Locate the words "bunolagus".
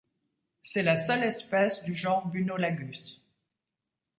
2.27-3.21